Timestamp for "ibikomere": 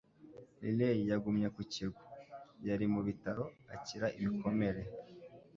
4.21-4.81